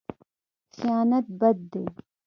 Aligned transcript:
خیانت 0.75 1.25
بد 1.39 1.55
دی. 1.71 1.83